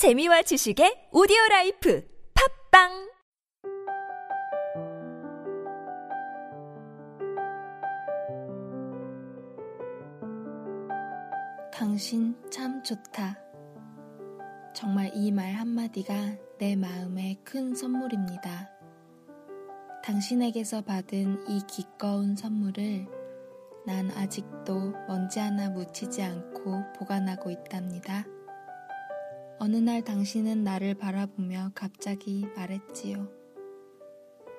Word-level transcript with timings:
재미와 0.00 0.40
지식의 0.40 1.12
오디오 1.12 1.36
라이프 1.50 2.02
팝빵 2.72 2.88
당신 11.70 12.34
참 12.50 12.82
좋다. 12.82 13.36
정말 14.74 15.10
이 15.12 15.30
말 15.30 15.52
한마디가 15.52 16.14
내 16.56 16.76
마음에 16.76 17.36
큰 17.44 17.74
선물입니다. 17.74 18.70
당신에게서 20.02 20.80
받은 20.80 21.46
이 21.46 21.60
기꺼운 21.68 22.34
선물을 22.36 23.06
난 23.84 24.10
아직도 24.12 24.94
먼지 25.08 25.40
하나 25.40 25.68
묻히지 25.68 26.22
않고 26.22 26.94
보관하고 26.98 27.50
있답니다. 27.50 28.24
어느 29.62 29.76
날 29.76 30.02
당신은 30.02 30.64
나를 30.64 30.94
바라보며 30.94 31.72
갑자기 31.74 32.46
말했지요. 32.56 33.28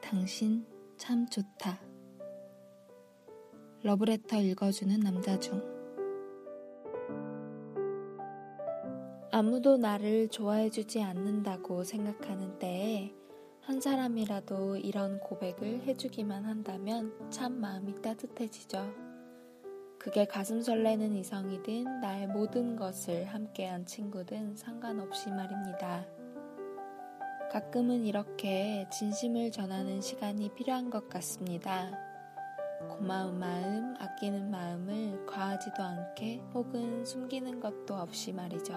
당신 0.00 0.64
참 0.96 1.26
좋다. 1.26 1.80
러브레터 3.82 4.40
읽어주는 4.40 5.00
남자 5.00 5.36
중. 5.40 5.60
아무도 9.32 9.78
나를 9.78 10.28
좋아해주지 10.28 11.02
않는다고 11.02 11.82
생각하는 11.82 12.60
때에 12.60 13.12
한 13.62 13.80
사람이라도 13.80 14.76
이런 14.76 15.18
고백을 15.18 15.80
해주기만 15.88 16.44
한다면 16.44 17.12
참 17.30 17.60
마음이 17.60 18.00
따뜻해지죠. 18.00 19.13
그게 20.04 20.26
가슴 20.26 20.60
설레는 20.60 21.16
이성이든 21.16 22.02
나의 22.02 22.26
모든 22.26 22.76
것을 22.76 23.24
함께한 23.24 23.86
친구든 23.86 24.54
상관없이 24.54 25.30
말입니다. 25.30 26.04
가끔은 27.50 28.04
이렇게 28.04 28.86
진심을 28.92 29.50
전하는 29.50 30.02
시간이 30.02 30.50
필요한 30.56 30.90
것 30.90 31.08
같습니다. 31.08 31.90
고마운 32.90 33.38
마음, 33.38 33.94
아끼는 33.98 34.50
마음을 34.50 35.24
과하지도 35.24 35.82
않게 35.82 36.42
혹은 36.52 37.06
숨기는 37.06 37.58
것도 37.58 37.94
없이 37.94 38.30
말이죠. 38.30 38.74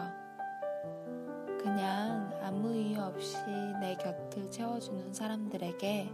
그냥 1.60 2.40
아무 2.42 2.74
이유 2.74 3.02
없이 3.02 3.36
내 3.82 3.98
곁을 3.98 4.50
채워주는 4.50 5.14
사람들에게 5.14 6.10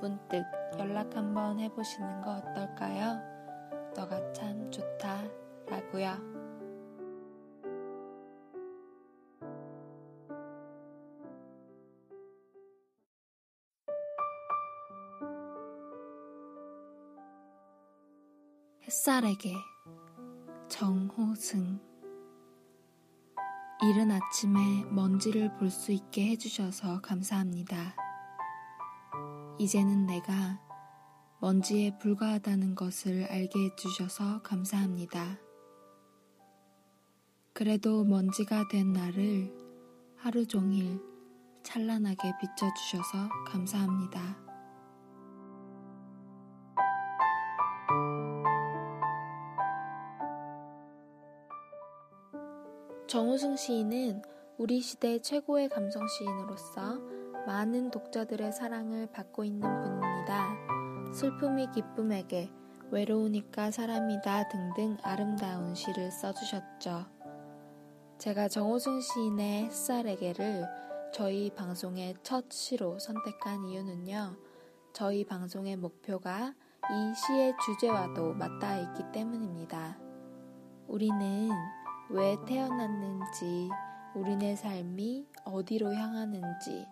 문득 0.00 0.44
연락 0.78 1.16
한번 1.16 1.58
해보시는 1.58 2.20
거 2.20 2.36
어떨까요? 2.36 3.35
너가 3.96 4.32
참 4.34 4.70
좋다 4.70 5.22
라고요. 5.68 6.36
햇살에게 18.84 19.54
정호승 20.68 21.80
이른 23.82 24.10
아침에 24.10 24.84
먼지를 24.90 25.56
볼 25.56 25.70
수 25.70 25.92
있게 25.92 26.28
해주셔서 26.32 27.00
감사합니다. 27.00 27.96
이제는 29.58 30.06
내가 30.06 30.65
먼지에 31.40 31.98
불과하다는 31.98 32.74
것을 32.74 33.24
알게 33.24 33.64
해주셔서 33.64 34.42
감사합니다. 34.42 35.38
그래도 37.52 38.04
먼지가 38.04 38.68
된 38.68 38.92
나를 38.92 39.52
하루 40.16 40.46
종일 40.46 41.00
찬란하게 41.62 42.32
비춰주셔서 42.40 43.28
감사합니다. 43.46 44.46
정우승 53.06 53.56
시인은 53.56 54.22
우리 54.58 54.80
시대 54.80 55.20
최고의 55.20 55.68
감성 55.68 56.06
시인으로서 56.08 56.98
많은 57.46 57.90
독자들의 57.90 58.52
사랑을 58.52 59.06
받고 59.12 59.44
있는 59.44 59.60
분입니다. 59.60 60.75
슬픔이 61.16 61.70
기쁨에게, 61.70 62.50
외로우니까 62.90 63.70
사람이다 63.70 64.48
등등 64.48 64.98
아름다운 65.02 65.74
시를 65.74 66.10
써주셨죠. 66.10 67.06
제가 68.18 68.48
정호승 68.48 69.00
시인의 69.00 69.64
햇살에게를 69.64 70.66
저희 71.14 71.48
방송의 71.54 72.16
첫 72.22 72.52
시로 72.52 72.98
선택한 72.98 73.64
이유는요. 73.64 74.36
저희 74.92 75.24
방송의 75.24 75.76
목표가 75.76 76.52
이 76.90 77.14
시의 77.14 77.54
주제와도 77.64 78.34
맞닿아 78.34 78.76
있기 78.76 79.04
때문입니다. 79.12 79.98
우리는 80.86 81.48
왜 82.10 82.36
태어났는지, 82.46 83.70
우리네 84.14 84.54
삶이 84.56 85.26
어디로 85.46 85.94
향하는지, 85.94 86.86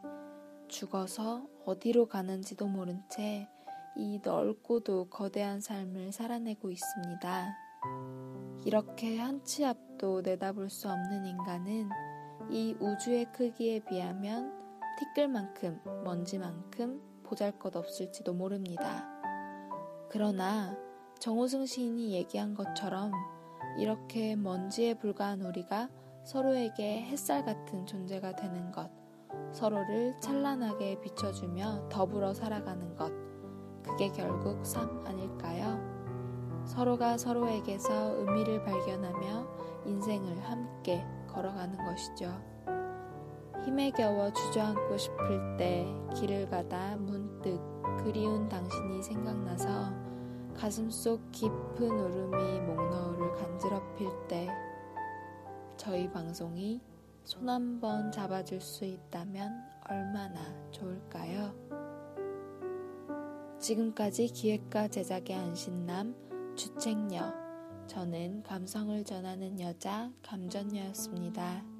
죽어서 0.68 1.44
어디로 1.66 2.06
가는지도 2.06 2.66
모른 2.66 3.02
채 3.10 3.50
이 3.96 4.20
넓고도 4.22 5.08
거대한 5.08 5.60
삶을 5.60 6.12
살아내고 6.12 6.70
있습니다. 6.70 7.56
이렇게 8.64 9.18
한 9.18 9.44
치 9.44 9.64
앞도 9.64 10.22
내다볼 10.22 10.70
수 10.70 10.88
없는 10.88 11.26
인간은 11.26 11.88
이 12.50 12.74
우주의 12.80 13.24
크기에 13.32 13.80
비하면 13.80 14.52
티끌만큼 14.98 15.80
먼지만큼 16.04 17.00
보잘 17.24 17.58
것 17.58 17.76
없을지도 17.76 18.32
모릅니다. 18.32 19.08
그러나 20.10 20.76
정호승 21.18 21.66
시인이 21.66 22.12
얘기한 22.12 22.54
것처럼 22.54 23.12
이렇게 23.78 24.36
먼지에 24.36 24.94
불과한 24.94 25.42
우리가 25.42 25.88
서로에게 26.24 27.02
햇살 27.02 27.44
같은 27.44 27.86
존재가 27.86 28.36
되는 28.36 28.70
것, 28.72 28.90
서로를 29.52 30.18
찬란하게 30.20 31.00
비춰주며 31.00 31.88
더불어 31.90 32.32
살아가는 32.34 32.94
것, 32.94 33.12
그게 33.84 34.10
결국 34.10 34.64
삶 34.64 35.04
아닐까요? 35.06 35.78
서로가 36.64 37.18
서로에게서 37.18 38.18
의미를 38.18 38.64
발견하며 38.64 39.46
인생을 39.84 40.42
함께 40.44 41.04
걸어가는 41.28 41.76
것이죠. 41.84 42.32
힘에 43.64 43.90
겨워 43.90 44.32
주저앉고 44.32 44.96
싶을 44.96 45.56
때 45.56 45.86
길을 46.14 46.48
가다 46.50 46.96
문득 46.96 47.60
그리운 48.02 48.48
당신이 48.48 49.02
생각나서 49.02 49.92
가슴 50.54 50.90
속 50.90 51.30
깊은 51.32 51.82
울음이 51.82 52.60
목너울을 52.60 53.32
간지럽힐 53.32 54.08
때 54.28 54.48
저희 55.76 56.10
방송이 56.10 56.80
손 57.24 57.48
한번 57.48 58.12
잡아줄 58.12 58.60
수 58.60 58.84
있다면 58.84 59.52
얼마나 59.88 60.40
좋을까요? 60.70 61.52
지금까지 63.64 64.26
기획과 64.26 64.88
제작의 64.88 65.34
안신남, 65.34 66.14
주책녀, 66.54 67.32
저는 67.86 68.42
감성을 68.42 69.02
전하는 69.04 69.58
여자 69.58 70.12
감전녀였습니다. 70.22 71.73